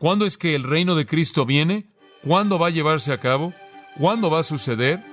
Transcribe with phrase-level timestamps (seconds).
[0.00, 1.84] ¿Cuándo es que el reino de Cristo viene?
[2.26, 3.52] ¿Cuándo va a llevarse a cabo?
[3.98, 5.04] ¿Cuándo va a suceder?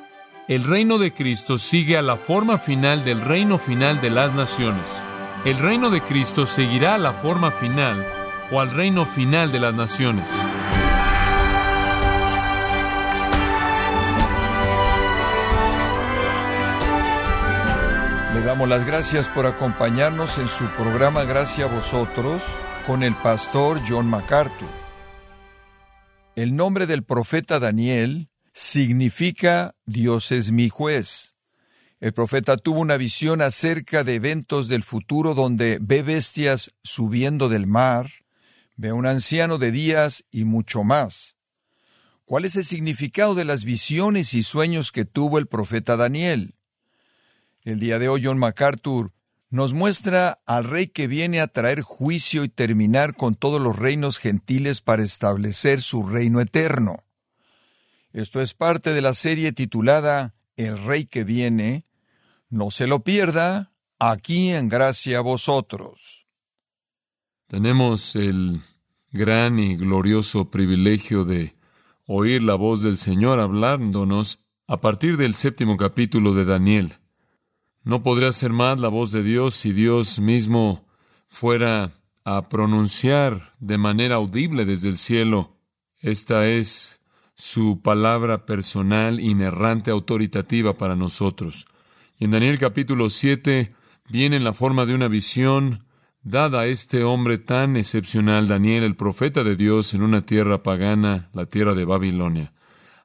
[0.48, 4.88] El reino de Cristo sigue a la forma final del reino final de las naciones.
[5.44, 8.08] El reino de Cristo seguirá a la forma final
[8.50, 10.26] o al reino final de las naciones.
[18.34, 22.42] Le damos las gracias por acompañarnos en su programa Gracia a vosotros
[22.88, 24.70] con el pastor John MacArthur.
[26.38, 31.36] El nombre del profeta Daniel significa Dios es mi juez.
[32.00, 37.68] El profeta tuvo una visión acerca de eventos del futuro donde ve bestias subiendo del
[37.68, 38.10] mar,
[38.78, 41.36] ve un anciano de días y mucho más.
[42.24, 46.54] ¿Cuál es el significado de las visiones y sueños que tuvo el profeta Daniel?
[47.64, 49.12] El día de hoy John MacArthur
[49.50, 54.18] nos muestra al rey que viene a traer juicio y terminar con todos los reinos
[54.18, 57.06] gentiles para establecer su reino eterno.
[58.12, 61.86] Esto es parte de la serie titulada El rey que viene.
[62.50, 66.28] No se lo pierda, aquí en gracia a vosotros.
[67.48, 68.62] Tenemos el
[69.12, 71.56] gran y glorioso privilegio de
[72.06, 76.98] oír la voz del Señor hablándonos a partir del séptimo capítulo de Daniel.
[77.88, 80.86] No podría ser más la voz de Dios si Dios mismo
[81.30, 81.94] fuera
[82.26, 85.56] a pronunciar de manera audible desde el cielo.
[86.02, 87.00] Esta es
[87.34, 91.66] su palabra personal, inerrante, autoritativa para nosotros.
[92.20, 93.74] Y en Daniel capítulo 7
[94.10, 95.86] viene en la forma de una visión
[96.24, 101.30] dada a este hombre tan excepcional, Daniel, el profeta de Dios, en una tierra pagana,
[101.32, 102.52] la tierra de Babilonia.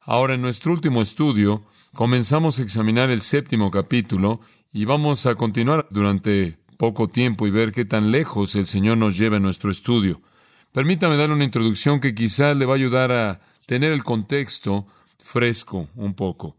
[0.00, 1.62] Ahora, en nuestro último estudio,
[1.94, 4.40] comenzamos a examinar el séptimo capítulo
[4.72, 9.16] y vamos a continuar durante poco tiempo y ver qué tan lejos el Señor nos
[9.18, 10.22] lleva en nuestro estudio.
[10.72, 14.86] Permítame dar una introducción que quizás le va a ayudar a tener el contexto
[15.18, 16.56] fresco un poco.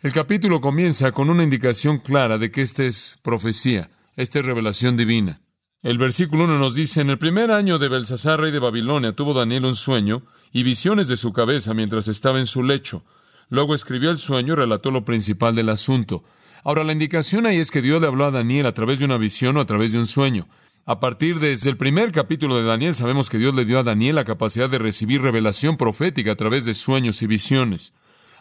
[0.00, 4.96] El capítulo comienza con una indicación clara de que esta es profecía, esta es revelación
[4.96, 5.40] divina.
[5.80, 9.32] El versículo 1 nos dice, en el primer año de Belsasar, rey de Babilonia, tuvo
[9.32, 13.04] Daniel un sueño y visiones de su cabeza mientras estaba en su lecho.
[13.52, 16.24] Luego escribió el sueño y relató lo principal del asunto.
[16.64, 19.18] Ahora, la indicación ahí es que Dios le habló a Daniel a través de una
[19.18, 20.48] visión o a través de un sueño.
[20.86, 24.14] A partir desde el primer capítulo de Daniel sabemos que Dios le dio a Daniel
[24.14, 27.92] la capacidad de recibir revelación profética a través de sueños y visiones.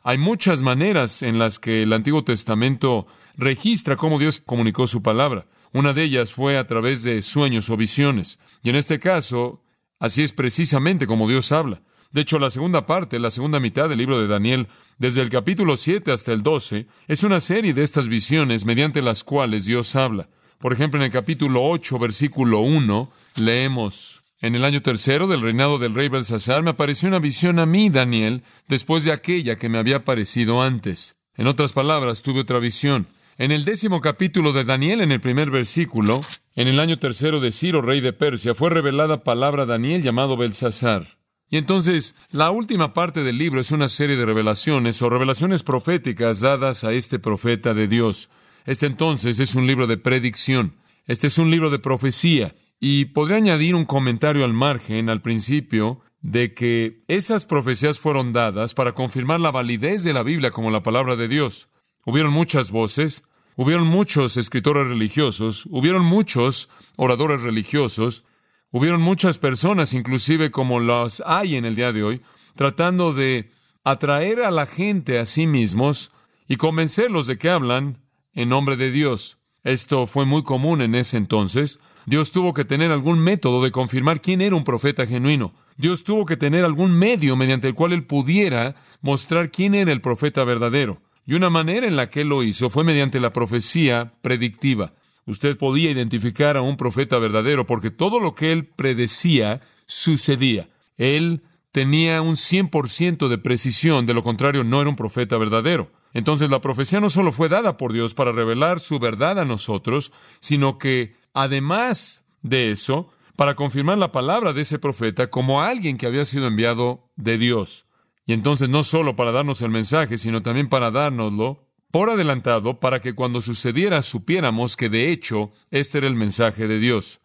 [0.01, 3.05] Hay muchas maneras en las que el Antiguo Testamento
[3.35, 5.45] registra cómo Dios comunicó su palabra.
[5.73, 8.39] Una de ellas fue a través de sueños o visiones.
[8.63, 9.61] Y en este caso,
[9.99, 11.81] así es precisamente como Dios habla.
[12.11, 14.67] De hecho, la segunda parte, la segunda mitad del libro de Daniel,
[14.97, 19.23] desde el capítulo 7 hasta el 12, es una serie de estas visiones mediante las
[19.23, 20.27] cuales Dios habla.
[20.59, 25.79] Por ejemplo, en el capítulo 8, versículo 1, leemos, En el año tercero del reinado
[25.79, 29.77] del rey Belsasar me apareció una visión a mí, Daniel, después de aquella que me
[29.77, 31.15] había aparecido antes.
[31.35, 33.07] En otras palabras, tuve otra visión.
[33.37, 36.21] En el décimo capítulo de Daniel, en el primer versículo,
[36.55, 40.35] en el año tercero de Ciro, rey de Persia, fue revelada palabra a Daniel llamado
[40.35, 41.20] Belsasar.
[41.51, 46.39] Y entonces, la última parte del libro es una serie de revelaciones o revelaciones proféticas
[46.39, 48.29] dadas a este profeta de Dios.
[48.65, 50.77] Este entonces es un libro de predicción.
[51.07, 52.55] Este es un libro de profecía.
[52.79, 58.73] Y podría añadir un comentario al margen, al principio, de que esas profecías fueron dadas
[58.73, 61.67] para confirmar la validez de la Biblia como la palabra de Dios.
[62.05, 63.25] Hubieron muchas voces,
[63.57, 68.23] hubieron muchos escritores religiosos, hubieron muchos oradores religiosos,
[68.71, 72.21] Hubieron muchas personas, inclusive como las hay en el día de hoy,
[72.55, 73.51] tratando de
[73.83, 76.11] atraer a la gente a sí mismos
[76.47, 77.97] y convencerlos de que hablan
[78.33, 79.37] en nombre de Dios.
[79.63, 81.79] Esto fue muy común en ese entonces.
[82.05, 85.53] Dios tuvo que tener algún método de confirmar quién era un profeta genuino.
[85.77, 90.01] Dios tuvo que tener algún medio mediante el cual él pudiera mostrar quién era el
[90.01, 91.01] profeta verdadero.
[91.25, 94.93] Y una manera en la que él lo hizo fue mediante la profecía predictiva.
[95.25, 100.69] Usted podía identificar a un profeta verdadero porque todo lo que él predecía sucedía.
[100.97, 105.91] Él tenía un 100% de precisión, de lo contrario no era un profeta verdadero.
[106.13, 110.11] Entonces la profecía no solo fue dada por Dios para revelar su verdad a nosotros,
[110.39, 116.07] sino que además de eso, para confirmar la palabra de ese profeta como alguien que
[116.07, 117.85] había sido enviado de Dios.
[118.25, 123.01] Y entonces no solo para darnos el mensaje, sino también para dárnoslo por adelantado para
[123.01, 127.19] que cuando sucediera supiéramos que de hecho este era el mensaje de Dios.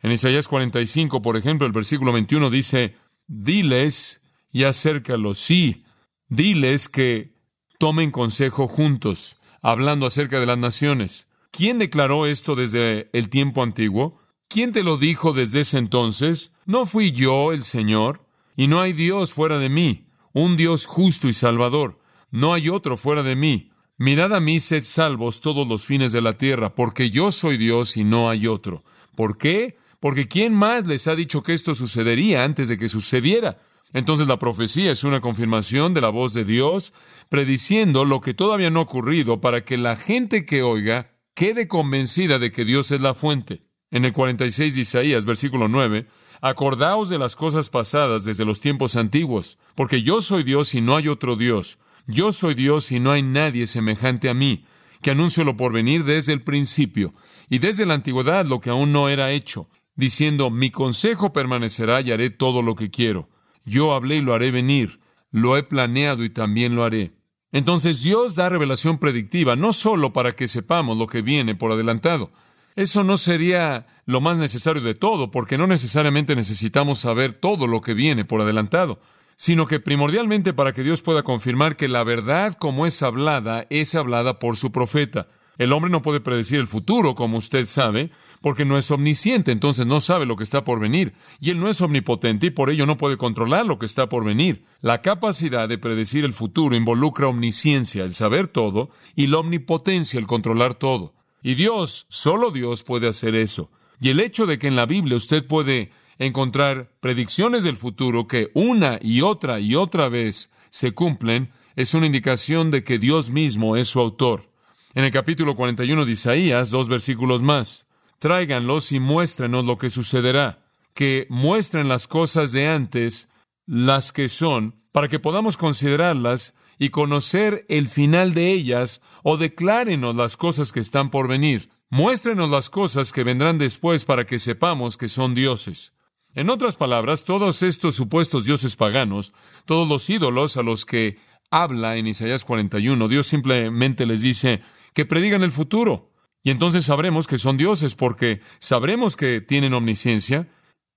[0.00, 2.96] En Isaías 45, por ejemplo, el versículo 21 dice,
[3.26, 4.20] diles
[4.50, 5.84] y acércalos, sí,
[6.28, 7.34] diles que
[7.78, 11.28] tomen consejo juntos, hablando acerca de las naciones.
[11.50, 14.20] ¿Quién declaró esto desde el tiempo antiguo?
[14.48, 16.52] ¿Quién te lo dijo desde ese entonces?
[16.64, 18.22] ¿No fui yo el Señor?
[18.56, 21.98] y no hay Dios fuera de mí, un Dios justo y salvador.
[22.30, 23.71] No hay otro fuera de mí.
[24.02, 27.96] Mirad a mí, sed salvos todos los fines de la tierra, porque yo soy Dios
[27.96, 28.82] y no hay otro.
[29.14, 29.76] ¿Por qué?
[30.00, 33.58] Porque ¿quién más les ha dicho que esto sucedería antes de que sucediera?
[33.92, 36.92] Entonces la profecía es una confirmación de la voz de Dios,
[37.28, 42.40] prediciendo lo que todavía no ha ocurrido para que la gente que oiga quede convencida
[42.40, 43.62] de que Dios es la fuente.
[43.92, 46.08] En el 46 de Isaías, versículo 9,
[46.40, 50.96] acordaos de las cosas pasadas desde los tiempos antiguos, porque yo soy Dios y no
[50.96, 51.78] hay otro Dios.
[52.06, 54.64] Yo soy Dios y no hay nadie semejante a mí,
[55.02, 57.14] que anuncio lo por venir desde el principio
[57.48, 62.12] y desde la antigüedad lo que aún no era hecho, diciendo, mi consejo permanecerá y
[62.12, 63.28] haré todo lo que quiero.
[63.64, 65.00] Yo hablé y lo haré venir,
[65.30, 67.12] lo he planeado y también lo haré.
[67.52, 72.32] Entonces Dios da revelación predictiva, no solo para que sepamos lo que viene por adelantado.
[72.74, 77.82] Eso no sería lo más necesario de todo, porque no necesariamente necesitamos saber todo lo
[77.82, 79.00] que viene por adelantado
[79.36, 83.94] sino que primordialmente para que Dios pueda confirmar que la verdad como es hablada es
[83.94, 85.28] hablada por su profeta.
[85.58, 89.86] El hombre no puede predecir el futuro, como usted sabe, porque no es omnisciente, entonces
[89.86, 91.12] no sabe lo que está por venir.
[91.40, 94.24] Y él no es omnipotente y por ello no puede controlar lo que está por
[94.24, 94.64] venir.
[94.80, 100.26] La capacidad de predecir el futuro involucra omnisciencia, el saber todo, y la omnipotencia, el
[100.26, 101.14] controlar todo.
[101.42, 103.70] Y Dios, solo Dios puede hacer eso.
[104.00, 105.90] Y el hecho de que en la Biblia usted puede
[106.26, 112.06] encontrar predicciones del futuro que una y otra y otra vez se cumplen, es una
[112.06, 114.50] indicación de que Dios mismo es su autor.
[114.94, 117.86] En el capítulo 41 de Isaías, dos versículos más,
[118.18, 120.64] tráiganlos y muéstrenos lo que sucederá,
[120.94, 123.28] que muestren las cosas de antes,
[123.66, 130.14] las que son, para que podamos considerarlas y conocer el final de ellas, o declárenos
[130.14, 131.70] las cosas que están por venir.
[131.90, 135.92] Muéstrenos las cosas que vendrán después para que sepamos que son dioses.
[136.34, 139.34] En otras palabras, todos estos supuestos dioses paganos,
[139.66, 141.18] todos los ídolos a los que
[141.50, 144.62] habla en Isaías 41, Dios simplemente les dice
[144.94, 146.10] que predigan el futuro.
[146.42, 150.48] Y entonces sabremos que son dioses porque sabremos que tienen omnisciencia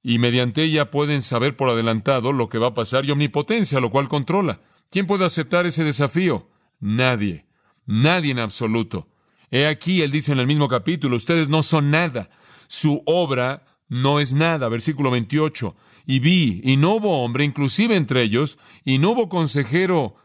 [0.01, 3.91] y mediante ella pueden saber por adelantado lo que va a pasar y omnipotencia, lo
[3.91, 4.61] cual controla.
[4.89, 6.47] ¿Quién puede aceptar ese desafío?
[6.79, 7.45] Nadie.
[7.85, 9.09] Nadie en absoluto.
[9.51, 12.29] He aquí, él dice en el mismo capítulo, ustedes no son nada.
[12.67, 14.69] Su obra no es nada.
[14.69, 15.75] Versículo 28.
[16.05, 20.15] Y vi, y no hubo hombre, inclusive entre ellos, y no hubo consejero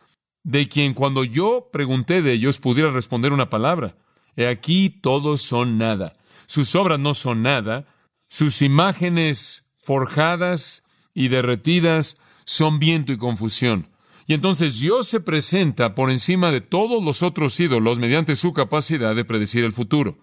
[0.42, 3.96] de quien cuando yo pregunté de ellos pudiera responder una palabra.
[4.36, 6.14] He aquí todos son nada.
[6.46, 7.86] Sus obras no son nada.
[8.28, 10.82] Sus imágenes forjadas
[11.14, 13.88] y derretidas son viento y confusión.
[14.26, 19.14] Y entonces Dios se presenta por encima de todos los otros ídolos mediante su capacidad
[19.14, 20.18] de predecir el futuro.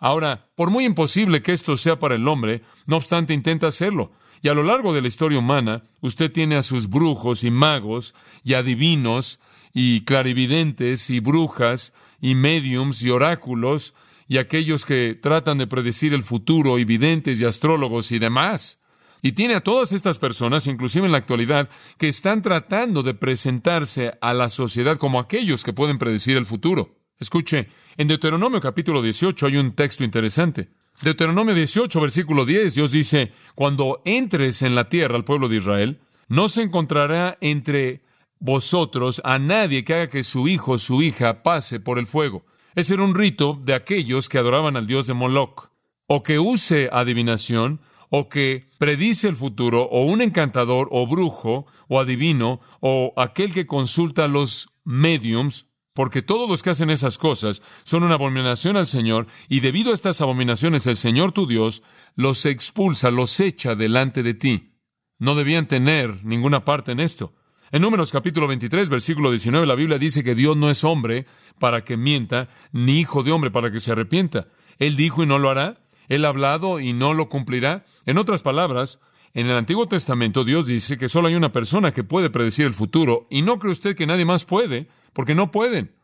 [0.00, 4.12] Ahora, por muy imposible que esto sea para el hombre, no obstante intenta hacerlo.
[4.42, 8.14] Y a lo largo de la historia humana, usted tiene a sus brujos y magos
[8.42, 9.38] y adivinos
[9.74, 13.94] y clarividentes y brujas y mediums y oráculos
[14.26, 18.78] y aquellos que tratan de predecir el futuro y videntes y astrólogos y demás.
[19.20, 21.68] Y tiene a todas estas personas, inclusive en la actualidad,
[21.98, 26.99] que están tratando de presentarse a la sociedad como aquellos que pueden predecir el futuro.
[27.20, 27.68] Escuche,
[27.98, 30.70] en Deuteronomio capítulo 18 hay un texto interesante.
[31.02, 36.00] Deuteronomio 18, versículo 10, Dios dice, cuando entres en la tierra al pueblo de Israel,
[36.28, 38.00] no se encontrará entre
[38.38, 42.46] vosotros a nadie que haga que su hijo o su hija pase por el fuego.
[42.74, 45.68] Ese era un rito de aquellos que adoraban al dios de Moloch,
[46.06, 52.00] o que use adivinación, o que predice el futuro, o un encantador, o brujo, o
[52.00, 55.69] adivino, o aquel que consulta los mediums,
[56.00, 59.94] porque todos los que hacen esas cosas son una abominación al Señor, y debido a
[59.94, 61.82] estas abominaciones el Señor tu Dios
[62.16, 64.72] los expulsa, los echa delante de ti.
[65.18, 67.34] No debían tener ninguna parte en esto.
[67.70, 71.26] En Números capítulo 23, versículo 19, la Biblia dice que Dios no es hombre
[71.58, 74.48] para que mienta, ni hijo de hombre para que se arrepienta.
[74.78, 75.82] Él dijo y no lo hará.
[76.08, 77.84] Él ha hablado y no lo cumplirá.
[78.06, 79.00] En otras palabras,
[79.34, 82.72] en el Antiguo Testamento Dios dice que solo hay una persona que puede predecir el
[82.72, 85.94] futuro, y no cree usted que nadie más puede porque no pueden.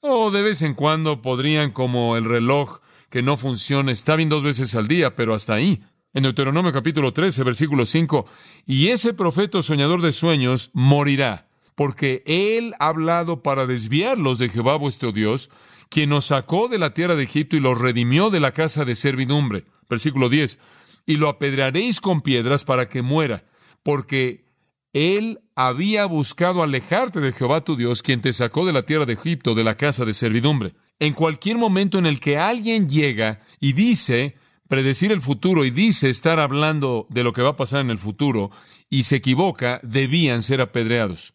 [0.00, 4.42] O de vez en cuando podrían, como el reloj que no funciona, está bien dos
[4.42, 5.82] veces al día, pero hasta ahí.
[6.14, 8.26] En Deuteronomio capítulo 13, versículo 5,
[8.66, 14.76] y ese profeta soñador de sueños morirá, porque él ha hablado para desviarlos de Jehová
[14.76, 15.48] vuestro Dios,
[15.88, 18.94] quien nos sacó de la tierra de Egipto y los redimió de la casa de
[18.94, 19.64] servidumbre.
[19.88, 20.58] Versículo 10,
[21.06, 23.44] y lo apedrearéis con piedras para que muera,
[23.82, 24.51] porque
[24.92, 29.14] él había buscado alejarte de Jehová tu Dios, quien te sacó de la tierra de
[29.14, 30.74] Egipto, de la casa de servidumbre.
[30.98, 34.36] En cualquier momento en el que alguien llega y dice,
[34.68, 37.98] predecir el futuro y dice estar hablando de lo que va a pasar en el
[37.98, 38.50] futuro
[38.88, 41.34] y se equivoca, debían ser apedreados.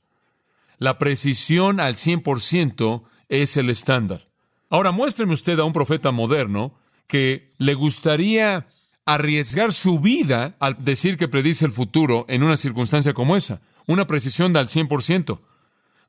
[0.77, 4.27] La precisión al 100% es el estándar.
[4.69, 6.75] Ahora muéstreme usted a un profeta moderno
[7.07, 8.67] que le gustaría
[9.07, 14.05] arriesgar su vida al decir que predice el futuro en una circunstancia como esa, una
[14.05, 15.39] precisión del 100%.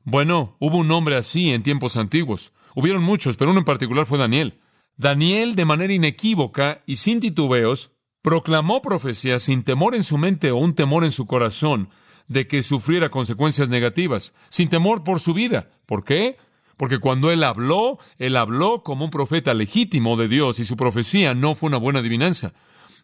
[0.03, 2.51] Bueno, hubo un hombre así en tiempos antiguos.
[2.75, 4.59] Hubieron muchos, pero uno en particular fue Daniel.
[4.97, 10.57] Daniel, de manera inequívoca y sin titubeos, proclamó profecías sin temor en su mente o
[10.57, 11.89] un temor en su corazón
[12.27, 15.69] de que sufriera consecuencias negativas, sin temor por su vida.
[15.85, 16.35] ¿Por qué?
[16.75, 21.33] Porque cuando él habló, él habló como un profeta legítimo de Dios y su profecía
[21.33, 22.53] no fue una buena adivinanza,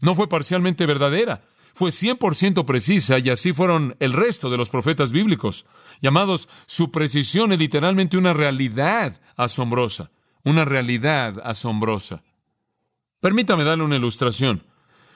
[0.01, 5.11] no fue parcialmente verdadera, fue 100% precisa y así fueron el resto de los profetas
[5.11, 5.65] bíblicos,
[6.01, 10.11] llamados su precisión es literalmente una realidad asombrosa
[10.45, 12.23] una realidad asombrosa.
[13.19, 14.63] Permítame darle una ilustración.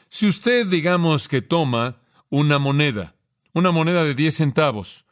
[0.10, 3.16] Si usted, digamos, que toma una moneda,
[3.54, 5.06] una moneda de 10 centavos,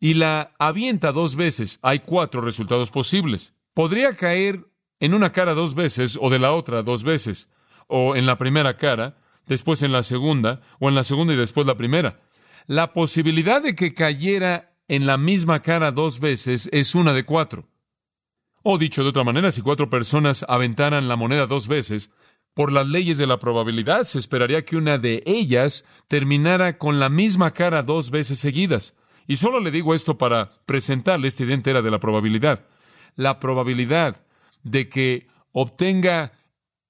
[0.00, 3.52] y la avienta dos veces, hay cuatro resultados posibles.
[3.74, 4.64] Podría caer
[5.00, 7.48] en una cara dos veces o de la otra dos veces,
[7.86, 11.66] o en la primera cara, después en la segunda, o en la segunda y después
[11.66, 12.20] la primera.
[12.66, 17.68] La posibilidad de que cayera en la misma cara dos veces es una de cuatro.
[18.62, 22.10] O dicho de otra manera, si cuatro personas aventaran la moneda dos veces,
[22.54, 27.08] por las leyes de la probabilidad se esperaría que una de ellas terminara con la
[27.08, 28.94] misma cara dos veces seguidas.
[29.26, 32.64] Y solo le digo esto para presentarle esta idea entera de la probabilidad.
[33.16, 34.24] La probabilidad
[34.62, 36.32] de que obtenga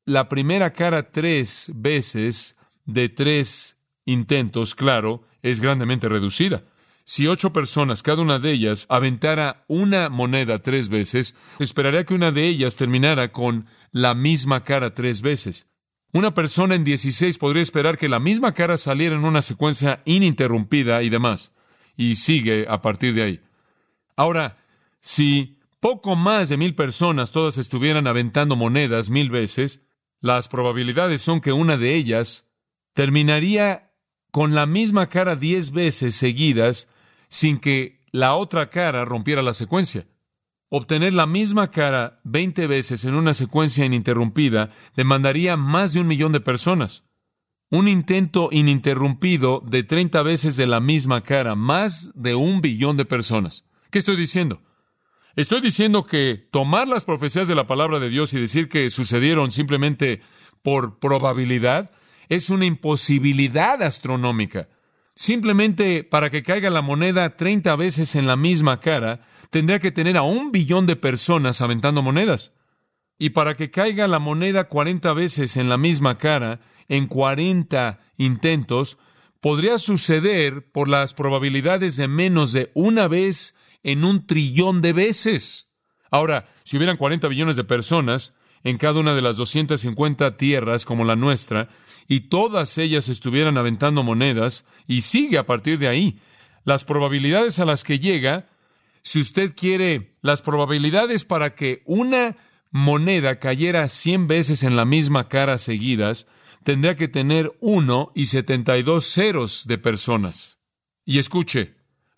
[0.05, 6.65] la primera cara tres veces de tres intentos, claro, es grandemente reducida.
[7.07, 12.33] Si ocho personas, cada una de ellas, aventara una moneda tres veces, esperaría que una
[12.33, 15.67] de ellas terminara con la misma cara tres veces.
[16.13, 21.03] Una persona en dieciséis podría esperar que la misma cara saliera en una secuencia ininterrumpida
[21.03, 21.53] y demás.
[21.97, 23.41] Y sigue a partir de ahí.
[24.17, 24.59] Ahora,
[25.01, 29.84] si poco más de mil personas todas estuvieran aventando monedas mil veces,
[30.25, 32.47] las probabilidades son que una de ellas
[32.95, 33.93] terminaría
[34.31, 36.89] con la misma cara diez veces seguidas
[37.29, 40.07] sin que la otra cara rompiera la secuencia.
[40.71, 46.33] Obtener la misma cara veinte veces en una secuencia ininterrumpida demandaría más de un millón
[46.33, 47.05] de personas.
[47.71, 53.05] Un intento ininterrumpido de treinta veces de la misma cara, más de un billón de
[53.05, 53.67] personas.
[53.91, 54.63] ¿Qué estoy diciendo?
[55.37, 59.51] Estoy diciendo que tomar las profecías de la palabra de Dios y decir que sucedieron
[59.51, 60.21] simplemente
[60.63, 61.91] por probabilidad
[62.29, 64.69] es una imposibilidad astronómica.
[65.17, 70.17] Simplemente para que caiga la moneda 30 veces en la misma cara, tendría que tener
[70.17, 72.53] a un billón de personas aventando monedas.
[73.19, 78.99] Y para que caiga la moneda 40 veces en la misma cara, en 40 intentos,
[79.41, 83.54] podría suceder por las probabilidades de menos de una vez
[83.85, 85.69] en un trillón de veces.
[86.11, 91.05] Ahora, si hubieran 40 billones de personas en cada una de las 250 tierras como
[91.05, 91.69] la nuestra,
[92.09, 96.19] y todas ellas estuvieran aventando monedas, y sigue a partir de ahí.
[96.65, 98.49] Las probabilidades a las que llega,
[99.03, 102.37] si usted quiere, las probabilidades para que una
[102.71, 106.27] moneda cayera cien veces en la misma cara seguidas,
[106.65, 110.59] tendría que tener uno y setenta y dos ceros de personas.
[111.05, 111.75] Y escuche,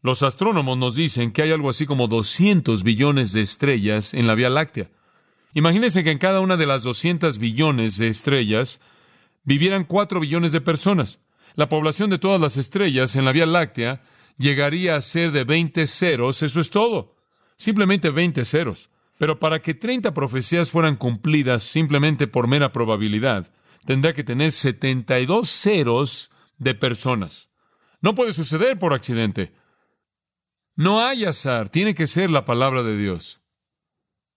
[0.07, 4.37] los astrónomos nos dicen que hay algo así como 200 billones de estrellas en la
[4.37, 4.89] Vía Láctea.
[5.53, 8.81] Imagínense que en cada una de las 200 billones de estrellas
[9.43, 11.19] vivieran cuatro billones de personas.
[11.57, 14.01] La población de todas las estrellas en la Vía Láctea
[14.39, 17.17] llegaría a ser de 20 ceros, eso es todo.
[17.57, 18.91] Simplemente 20 ceros.
[19.19, 23.51] Pero para que 30 profecías fueran cumplidas simplemente por mera probabilidad,
[23.85, 27.49] tendría que tener 72 ceros de personas.
[28.01, 29.53] No puede suceder por accidente.
[30.77, 33.41] No hay azar, tiene que ser la palabra de Dios.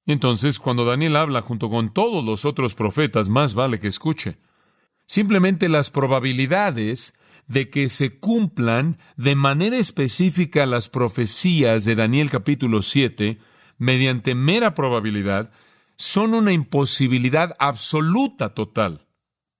[0.05, 4.37] Entonces, cuando Daniel habla junto con todos los otros profetas, más vale que escuche.
[5.05, 7.13] Simplemente las probabilidades
[7.47, 13.37] de que se cumplan de manera específica las profecías de Daniel capítulo 7,
[13.77, 15.51] mediante mera probabilidad,
[15.97, 19.07] son una imposibilidad absoluta total.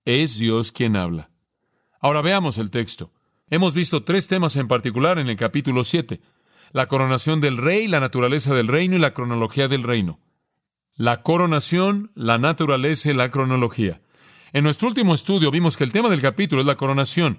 [0.06, 1.30] Es Dios quien habla.
[2.00, 3.12] Ahora veamos el texto.
[3.50, 6.20] Hemos visto tres temas en particular en el capítulo 7.
[6.72, 10.20] La coronación del rey, la naturaleza del reino y la cronología del reino.
[10.94, 14.00] La coronación, la naturaleza y la cronología.
[14.52, 17.38] En nuestro último estudio vimos que el tema del capítulo es la coronación.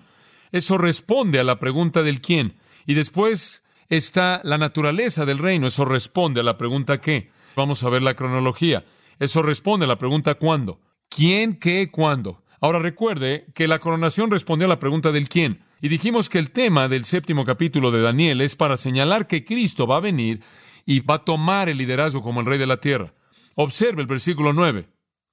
[0.52, 2.56] Eso responde a la pregunta del quién.
[2.86, 5.68] Y después está la naturaleza del reino.
[5.68, 7.32] Eso responde a la pregunta qué.
[7.56, 8.84] Vamos a ver la cronología.
[9.18, 10.82] Eso responde a la pregunta cuándo.
[11.08, 12.44] ¿Quién, qué, cuándo?
[12.60, 15.64] Ahora recuerde que la coronación respondió a la pregunta del quién.
[15.82, 19.88] Y dijimos que el tema del séptimo capítulo de Daniel es para señalar que Cristo
[19.88, 20.42] va a venir
[20.86, 23.16] y va a tomar el liderazgo como el rey de la tierra.
[23.56, 24.88] Observe el versículo 9.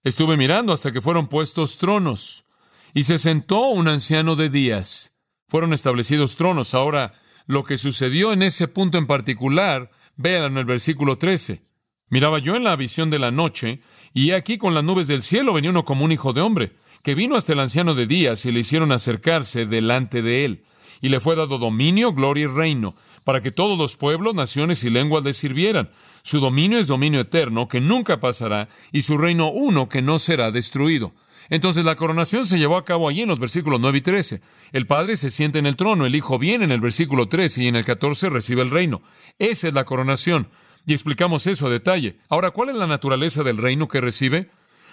[0.04, 2.46] Estuve mirando hasta que fueron puestos tronos
[2.94, 5.12] y se sentó un anciano de días.
[5.48, 6.72] Fueron establecidos tronos.
[6.72, 7.12] Ahora,
[7.46, 11.62] lo que sucedió en ese punto en particular, véanlo en el versículo 13.
[12.08, 13.82] Miraba yo en la visión de la noche,
[14.14, 16.72] y aquí con las nubes del cielo venía uno como un hijo de hombre
[17.08, 20.64] que vino hasta el anciano de días y le hicieron acercarse delante de él.
[21.00, 24.90] Y le fue dado dominio, gloria y reino, para que todos los pueblos, naciones y
[24.90, 25.88] lenguas le sirvieran.
[26.22, 30.50] Su dominio es dominio eterno, que nunca pasará, y su reino uno, que no será
[30.50, 31.14] destruido.
[31.48, 34.42] Entonces la coronación se llevó a cabo allí en los versículos 9 y 13.
[34.72, 37.68] El Padre se siente en el trono, el Hijo viene en el versículo 13 y
[37.68, 39.00] en el 14 recibe el reino.
[39.38, 40.50] Esa es la coronación.
[40.84, 42.18] Y explicamos eso a detalle.
[42.28, 44.50] Ahora, ¿cuál es la naturaleza del reino que recibe?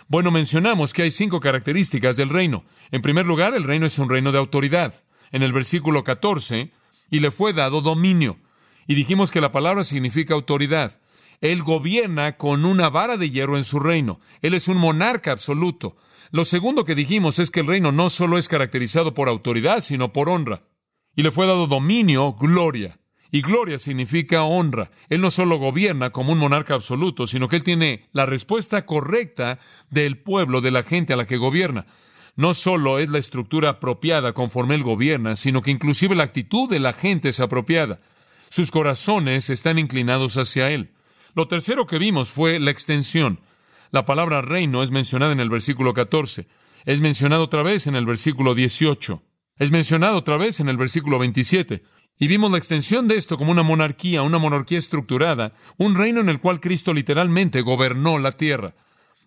[0.07, 2.63] Bueno, mencionamos que hay cinco características del reino.
[2.91, 5.03] En primer lugar, el reino es un reino de autoridad.
[5.31, 6.71] En el versículo 14,
[7.09, 8.37] y le fue dado dominio.
[8.87, 10.99] Y dijimos que la palabra significa autoridad.
[11.41, 14.19] Él gobierna con una vara de hierro en su reino.
[14.41, 15.97] Él es un monarca absoluto.
[16.31, 20.13] Lo segundo que dijimos es que el reino no solo es caracterizado por autoridad, sino
[20.13, 20.63] por honra.
[21.15, 22.99] Y le fue dado dominio, gloria.
[23.31, 24.91] Y gloria significa honra.
[25.09, 29.59] Él no solo gobierna como un monarca absoluto, sino que él tiene la respuesta correcta
[29.89, 31.85] del pueblo, de la gente a la que gobierna.
[32.35, 36.79] No solo es la estructura apropiada conforme él gobierna, sino que inclusive la actitud de
[36.79, 38.01] la gente es apropiada.
[38.49, 40.91] Sus corazones están inclinados hacia él.
[41.33, 43.39] Lo tercero que vimos fue la extensión.
[43.91, 46.47] La palabra reino es mencionada en el versículo 14.
[46.85, 49.21] Es mencionada otra vez en el versículo 18.
[49.57, 51.83] Es mencionado otra vez en el versículo 27.
[52.17, 56.29] Y vimos la extensión de esto como una monarquía, una monarquía estructurada, un reino en
[56.29, 58.73] el cual Cristo literalmente gobernó la tierra.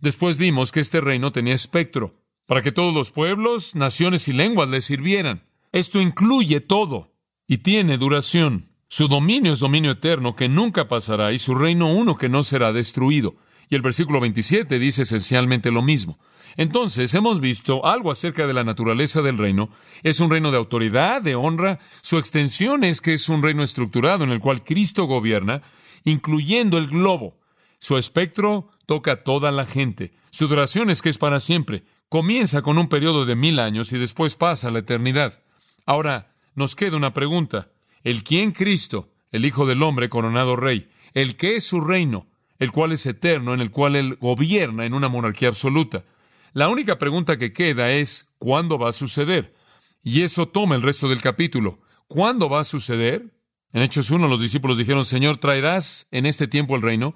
[0.01, 2.15] Después vimos que este reino tenía espectro,
[2.47, 5.43] para que todos los pueblos, naciones y lenguas le sirvieran.
[5.73, 7.13] Esto incluye todo
[7.47, 8.71] y tiene duración.
[8.89, 12.73] Su dominio es dominio eterno que nunca pasará y su reino uno que no será
[12.73, 13.37] destruido.
[13.69, 16.19] Y el versículo 27 dice esencialmente lo mismo.
[16.57, 19.71] Entonces, hemos visto algo acerca de la naturaleza del reino.
[20.03, 21.79] Es un reino de autoridad, de honra.
[22.03, 25.63] Su extensión es que es un reino estructurado en el cual Cristo gobierna,
[26.05, 27.39] incluyendo el globo.
[27.79, 30.13] Su espectro toca a toda la gente.
[30.31, 31.85] Su duración es que es para siempre.
[32.09, 35.43] Comienza con un periodo de mil años y después pasa a la eternidad.
[35.85, 37.69] Ahora, nos queda una pregunta.
[38.03, 40.89] ¿El quién Cristo, el Hijo del Hombre coronado Rey?
[41.15, 42.27] ¿El qué es su reino?
[42.59, 46.05] El cual es eterno, en el cual Él gobierna en una monarquía absoluta.
[46.53, 49.55] La única pregunta que queda es ¿cuándo va a suceder?
[50.03, 51.81] Y eso toma el resto del capítulo.
[52.07, 53.35] ¿Cuándo va a suceder?
[53.73, 57.15] En Hechos 1 los discípulos dijeron, Señor, ¿traerás en este tiempo el reino?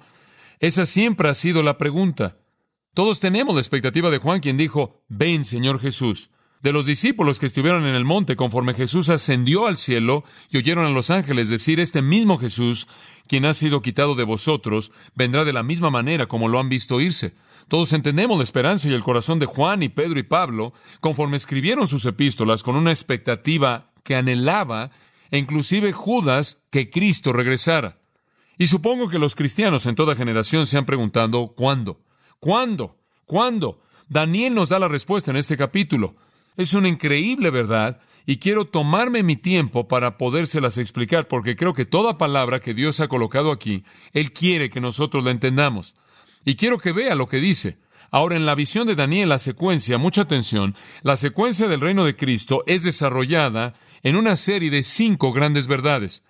[0.59, 2.37] Esa siempre ha sido la pregunta.
[2.93, 6.29] Todos tenemos la expectativa de Juan, quien dijo, Ven, Señor Jesús
[6.63, 10.85] de los discípulos que estuvieron en el monte conforme Jesús ascendió al cielo y oyeron
[10.85, 12.87] a los ángeles decir, este mismo Jesús,
[13.27, 17.01] quien ha sido quitado de vosotros, vendrá de la misma manera como lo han visto
[17.01, 17.35] irse.
[17.67, 21.89] Todos entendemos la esperanza y el corazón de Juan y Pedro y Pablo, conforme escribieron
[21.89, 24.91] sus epístolas con una expectativa que anhelaba,
[25.31, 27.97] e inclusive Judas, que Cristo regresara.
[28.57, 31.99] Y supongo que los cristianos en toda generación se han preguntado, ¿cuándo?
[32.39, 32.95] ¿Cuándo?
[33.25, 33.81] ¿Cuándo?
[34.07, 36.15] Daniel nos da la respuesta en este capítulo.
[36.57, 41.85] Es una increíble verdad y quiero tomarme mi tiempo para podérselas explicar porque creo que
[41.85, 45.95] toda palabra que Dios ha colocado aquí, Él quiere que nosotros la entendamos.
[46.45, 47.77] Y quiero que vea lo que dice.
[48.11, 52.15] Ahora, en la visión de Daniel, la secuencia, mucha atención, la secuencia del reino de
[52.15, 56.23] Cristo es desarrollada en una serie de cinco grandes verdades.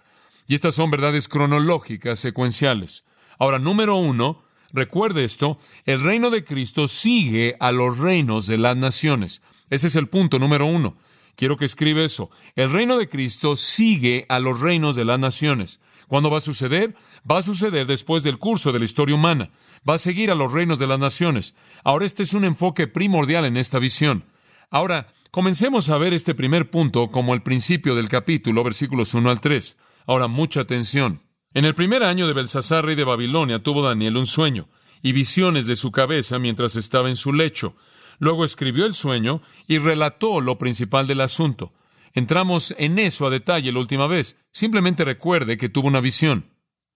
[0.48, 3.04] Y estas son verdades cronológicas, secuenciales.
[3.38, 8.78] Ahora, número uno, recuerde esto, el reino de Cristo sigue a los reinos de las
[8.78, 9.42] naciones.
[9.74, 10.98] Ese es el punto número uno.
[11.36, 12.30] Quiero que escriba eso.
[12.56, 15.80] El reino de Cristo sigue a los reinos de las naciones.
[16.08, 16.96] ¿Cuándo va a suceder?
[17.30, 19.50] Va a suceder después del curso de la historia humana.
[19.90, 21.56] Va a seguir a los reinos de las naciones.
[21.84, 24.26] Ahora este es un enfoque primordial en esta visión.
[24.70, 29.42] Ahora, comencemos a ver este primer punto como el principio del capítulo, versículos 1 al
[29.42, 29.76] 3.
[30.06, 31.24] Ahora, mucha atención.
[31.56, 34.70] En el primer año de Belsasar, rey de Babilonia, tuvo Daniel un sueño
[35.02, 37.76] y visiones de su cabeza mientras estaba en su lecho.
[38.20, 41.74] Luego escribió el sueño y relató lo principal del asunto.
[42.14, 44.38] Entramos en eso a detalle la última vez.
[44.52, 46.46] Simplemente recuerde que tuvo una visión.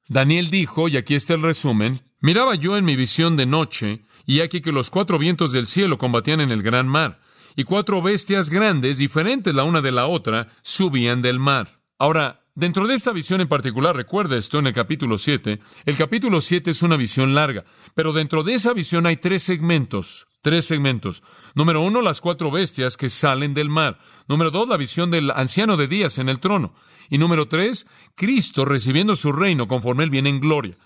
[0.08, 4.39] Daniel dijo, y aquí está el resumen, miraba yo en mi visión de noche, y
[4.39, 7.19] aquí que los cuatro vientos del cielo combatían en el gran mar,
[7.56, 11.82] y cuatro bestias grandes, diferentes la una de la otra, subían del mar.
[11.99, 16.39] Ahora, dentro de esta visión en particular, recuerde esto en el capítulo 7, el capítulo
[16.39, 21.23] 7 es una visión larga, pero dentro de esa visión hay tres segmentos Tres segmentos.
[21.55, 23.99] Número uno, las cuatro bestias que salen del mar.
[24.29, 26.73] Número dos, la visión del anciano de días en el trono.
[27.10, 30.77] Y número tres, Cristo recibiendo su reino conforme él viene en gloria.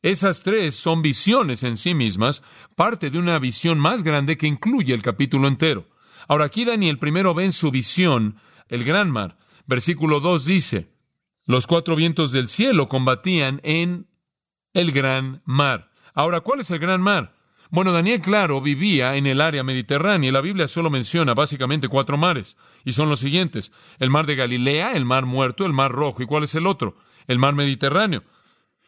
[0.00, 2.42] Esas tres son visiones en sí mismas,
[2.76, 5.84] parte de una visión más grande que incluye el capítulo entero.
[6.26, 8.36] Ahora aquí Daniel primero ve en su visión
[8.68, 9.36] el gran mar.
[9.66, 10.94] Versículo 2 dice,
[11.44, 14.08] los cuatro vientos del cielo combatían en
[14.72, 15.90] el gran mar.
[16.14, 17.38] Ahora, ¿cuál es el gran mar?
[17.70, 22.16] Bueno, Daniel, claro, vivía en el área mediterránea y la Biblia solo menciona básicamente cuatro
[22.16, 23.70] mares, y son los siguientes.
[24.00, 26.96] El mar de Galilea, el mar muerto, el mar rojo, ¿y cuál es el otro?
[27.28, 28.24] El mar Mediterráneo.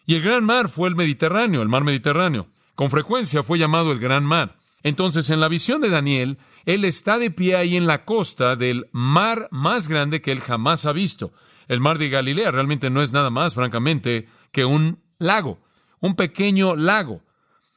[0.05, 2.49] Y el gran mar fue el Mediterráneo, el mar Mediterráneo.
[2.75, 4.57] Con frecuencia fue llamado el gran mar.
[4.83, 8.89] Entonces, en la visión de Daniel, él está de pie ahí en la costa del
[8.91, 11.33] mar más grande que él jamás ha visto.
[11.69, 15.61] El mar de Galilea realmente no es nada más, francamente, que un lago,
[16.01, 17.23] un pequeño lago.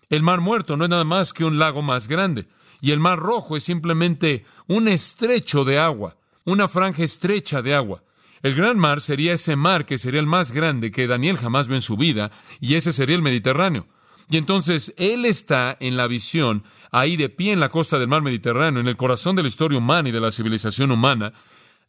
[0.10, 2.48] El mar muerto no es nada más que un lago más grande.
[2.82, 8.04] Y el mar rojo es simplemente un estrecho de agua, una franja estrecha de agua.
[8.44, 11.76] El gran mar sería ese mar que sería el más grande que Daniel jamás ve
[11.76, 13.88] en su vida, y ese sería el Mediterráneo.
[14.30, 18.22] Y entonces él está en la visión, ahí de pie en la costa del mar
[18.22, 21.34] Mediterráneo, en el corazón de la historia humana y de la civilización humana,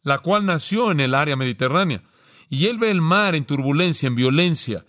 [0.03, 2.01] la cual nació en el área mediterránea.
[2.49, 4.85] Y él ve el mar en turbulencia, en violencia,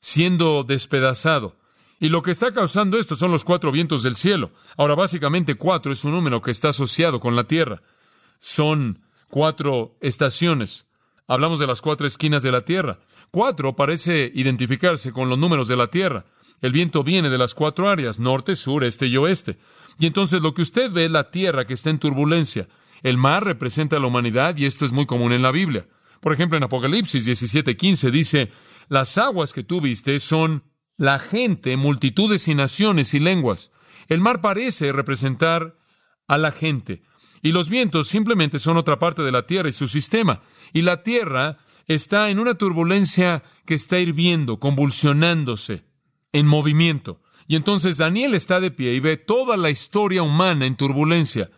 [0.00, 1.56] siendo despedazado.
[2.02, 4.50] Y lo que está causando esto son los cuatro vientos del cielo.
[4.76, 7.80] Ahora, básicamente cuatro es un número que está asociado con la tierra.
[8.40, 10.84] Son cuatro estaciones.
[11.28, 12.98] Hablamos de las cuatro esquinas de la tierra.
[13.30, 16.24] Cuatro parece identificarse con los números de la tierra.
[16.60, 19.58] El viento viene de las cuatro áreas, norte, sur, este y oeste.
[20.00, 22.66] Y entonces lo que usted ve es la tierra que está en turbulencia.
[23.04, 25.86] El mar representa a la humanidad y esto es muy común en la Biblia.
[26.20, 28.50] Por ejemplo, en Apocalipsis 17:15 dice,
[28.88, 30.64] las aguas que tú viste son
[31.02, 33.72] la gente, multitudes y naciones y lenguas.
[34.06, 35.76] El mar parece representar
[36.28, 37.02] a la gente.
[37.42, 40.42] Y los vientos simplemente son otra parte de la tierra y su sistema.
[40.72, 45.82] Y la tierra está en una turbulencia que está hirviendo, convulsionándose
[46.30, 47.20] en movimiento.
[47.48, 51.50] Y entonces Daniel está de pie y ve toda la historia humana en turbulencia.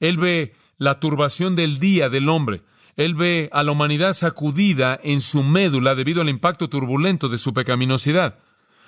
[0.00, 2.62] Él ve la turbación del día del hombre.
[2.96, 7.54] Él ve a la humanidad sacudida en su médula debido al impacto turbulento de su
[7.54, 8.40] pecaminosidad.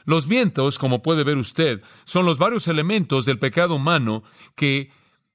[0.04, 4.22] Los vientos, como puede ver usted, son los varios elementos del pecado humano
[4.56, 4.90] que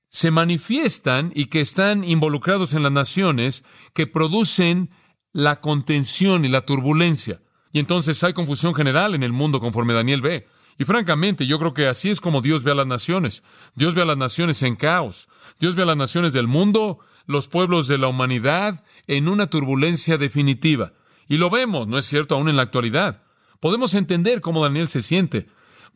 [0.09, 4.89] se manifiestan y que están involucrados en las naciones que producen
[5.33, 7.41] la contención y la turbulencia.
[7.73, 10.47] Y entonces hay confusión general en el mundo conforme Daniel ve.
[10.77, 13.43] Y francamente, yo creo que así es como Dios ve a las naciones.
[13.75, 15.27] Dios ve a las naciones en caos.
[15.59, 20.17] Dios ve a las naciones del mundo, los pueblos de la humanidad, en una turbulencia
[20.17, 20.93] definitiva.
[21.27, 23.24] Y lo vemos, ¿no es cierto?, aún en la actualidad.
[23.59, 25.47] Podemos entender cómo Daniel se siente,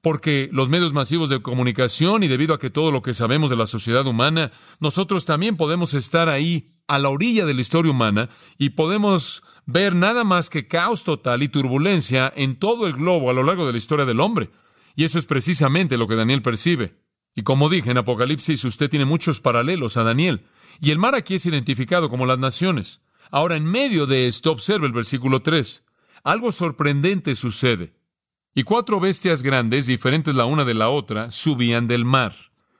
[0.01, 3.57] porque los medios masivos de comunicación y debido a que todo lo que sabemos de
[3.57, 8.29] la sociedad humana, nosotros también podemos estar ahí a la orilla de la historia humana
[8.57, 13.33] y podemos ver nada más que caos total y turbulencia en todo el globo a
[13.33, 14.49] lo largo de la historia del hombre.
[14.95, 16.95] Y eso es precisamente lo que Daniel percibe.
[17.35, 20.45] Y como dije en Apocalipsis, usted tiene muchos paralelos a Daniel.
[20.81, 23.01] Y el mar aquí es identificado como las naciones.
[23.31, 25.83] Ahora, en medio de esto, observa el versículo 3.
[26.29, 27.91] Algo sorprendente sucede.
[28.53, 32.35] Y cuatro bestias grandes, diferentes la una de la otra, subían del mar.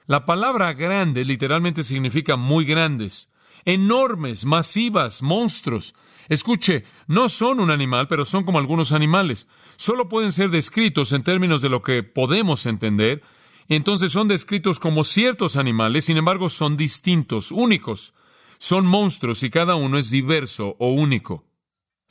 [0.06, 3.28] La palabra grande literalmente significa muy grandes,
[3.66, 5.96] enormes, masivas, monstruos.
[6.28, 9.48] Escuche, no son un animal, pero son como algunos animales.
[9.78, 13.24] Solo pueden ser descritos en términos de lo que podemos entender.
[13.68, 18.14] Entonces son descritos como ciertos animales, sin embargo son distintos, únicos.
[18.60, 21.49] Son monstruos y cada uno es diverso o único.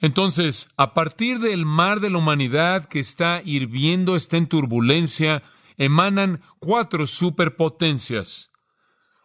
[0.00, 5.42] Entonces, a partir del mar de la humanidad que está hirviendo, está en turbulencia,
[5.76, 8.50] emanan cuatro superpotencias,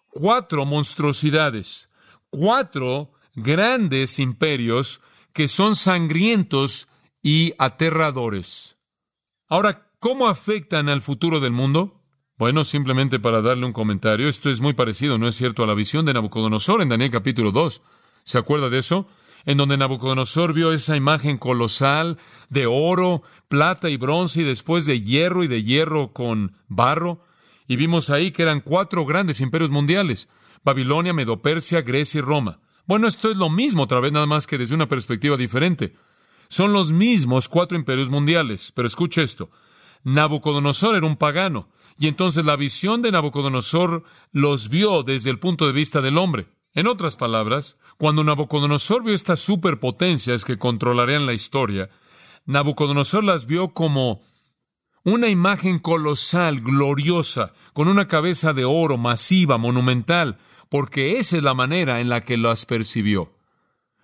[0.09, 1.89] cuatro monstruosidades,
[2.29, 6.87] cuatro grandes imperios que son sangrientos
[7.21, 8.77] y aterradores.
[9.47, 12.01] Ahora, ¿cómo afectan al futuro del mundo?
[12.35, 15.75] Bueno, simplemente para darle un comentario, esto es muy parecido, ¿no es cierto?, a la
[15.75, 17.81] visión de Nabucodonosor en Daniel capítulo 2.
[18.23, 19.07] ¿Se acuerda de eso?
[19.45, 22.17] En donde Nabucodonosor vio esa imagen colosal
[22.49, 27.25] de oro, plata y bronce y después de hierro y de hierro con barro.
[27.67, 30.29] Y vimos ahí que eran cuatro grandes imperios mundiales,
[30.63, 32.59] Babilonia, Medopersia, Grecia y Roma.
[32.85, 35.93] Bueno, esto es lo mismo otra vez, nada más que desde una perspectiva diferente.
[36.49, 39.49] Son los mismos cuatro imperios mundiales, pero escuche esto.
[40.03, 45.65] Nabucodonosor era un pagano, y entonces la visión de Nabucodonosor los vio desde el punto
[45.65, 46.47] de vista del hombre.
[46.73, 51.89] En otras palabras, cuando Nabucodonosor vio estas superpotencias que controlarían la historia,
[52.45, 54.21] Nabucodonosor las vio como
[55.05, 60.37] una imagen colosal, gloriosa, con una cabeza de oro masiva, monumental,
[60.69, 63.33] porque esa es la manera en la que las percibió.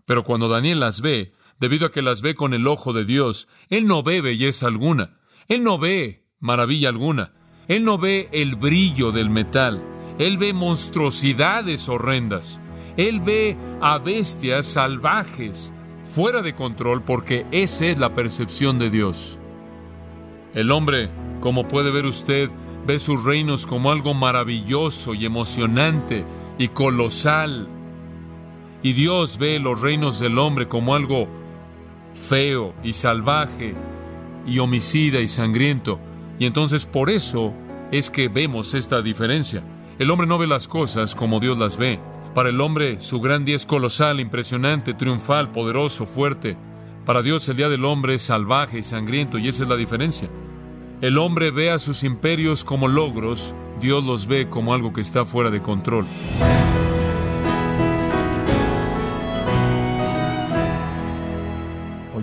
[0.06, 3.48] Pero cuando Daniel las ve, debido a que las ve con el ojo de Dios,
[3.70, 7.34] él no ve belleza alguna, él no ve maravilla alguna,
[7.68, 9.84] él no ve el brillo del metal,
[10.20, 12.60] él ve monstruosidades horrendas,
[13.00, 15.72] él ve a bestias salvajes,
[16.14, 19.40] fuera de control, porque esa es la percepción de Dios.
[20.54, 21.10] El hombre,
[21.40, 22.50] como puede ver usted,
[22.86, 26.26] ve sus reinos como algo maravilloso y emocionante
[26.58, 27.70] y colosal.
[28.84, 31.30] Y Dios ve los reinos del hombre como algo
[32.28, 33.76] feo y salvaje
[34.46, 36.02] y homicida y sangriento.
[36.38, 37.54] Y entonces por eso
[37.94, 39.64] es que vemos esta diferencia.
[40.00, 41.98] El hombre no ve las cosas como Dios las ve.
[42.34, 46.58] Para el hombre su gran día es colosal, impresionante, triunfal, poderoso, fuerte.
[47.06, 50.30] Para Dios el día del hombre es salvaje y sangriento y esa es la diferencia.
[51.02, 55.26] El hombre ve a sus imperios como logros, Dios los ve como algo que está
[55.26, 56.06] fuera de control.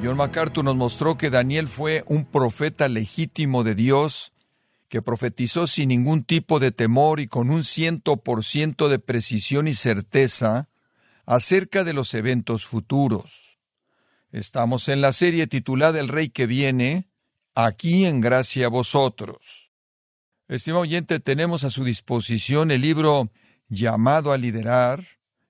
[0.07, 4.33] John MacArthur nos mostró que Daniel fue un profeta legítimo de Dios,
[4.88, 9.68] que profetizó sin ningún tipo de temor y con un ciento por ciento de precisión
[9.68, 10.68] y certeza
[11.25, 13.59] acerca de los eventos futuros.
[14.31, 17.09] Estamos en la serie titulada El Rey que viene,
[17.55, 19.70] aquí en gracia a vosotros.
[20.49, 23.33] Estimado oyente, tenemos a su disposición el libro
[23.68, 25.05] Llamado a Liderar,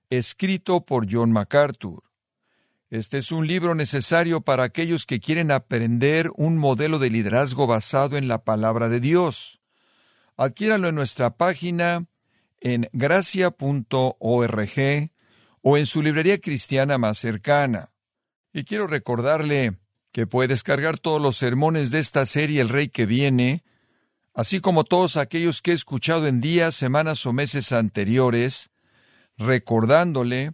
[0.09, 2.06] escrito por John MacArthur.
[2.89, 8.15] Este es un libro necesario para aquellos que quieren aprender un modelo de liderazgo basado
[8.15, 9.59] en la palabra de Dios.
[10.37, 12.05] Adquiéralo en nuestra página
[12.61, 14.71] en gracia.org
[15.61, 17.91] o en su librería cristiana más cercana.
[18.53, 19.77] Y quiero recordarle
[20.13, 23.65] que puede descargar todos los sermones de esta serie El Rey que viene,
[24.33, 28.69] así como todos aquellos que he escuchado en días, semanas o meses anteriores,
[29.37, 30.53] recordándole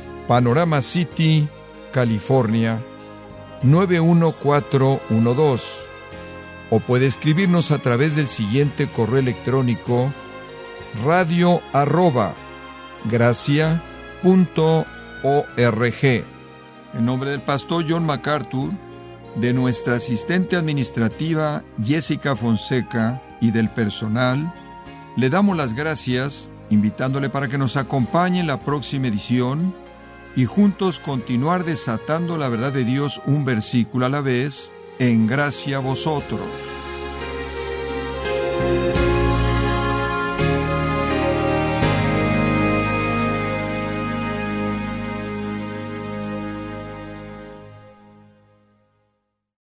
[0.31, 1.47] Panorama City,
[1.91, 2.81] California
[3.63, 5.65] 91412.
[6.69, 10.13] O puede escribirnos a través del siguiente correo electrónico
[11.03, 12.33] radio arroba
[16.93, 18.71] en nombre del pastor John MacArthur,
[19.35, 24.53] de nuestra asistente administrativa Jessica Fonseca y del personal,
[25.17, 29.75] le damos las gracias invitándole para que nos acompañe en la próxima edición
[30.35, 35.77] y juntos continuar desatando la verdad de Dios un versículo a la vez en gracia
[35.77, 36.70] a vosotros.